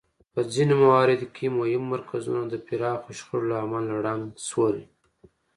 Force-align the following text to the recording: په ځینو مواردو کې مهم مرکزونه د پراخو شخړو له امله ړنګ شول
په 0.33 0.41
ځینو 0.53 0.73
مواردو 0.83 1.27
کې 1.35 1.55
مهم 1.57 1.83
مرکزونه 1.93 2.41
د 2.47 2.53
پراخو 2.65 3.09
شخړو 3.17 3.49
له 3.51 3.55
امله 3.63 3.93
ړنګ 4.05 4.25
شول 4.47 4.77